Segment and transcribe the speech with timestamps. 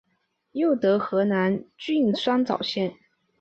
[0.53, 2.95] 又得河南郡酸枣县。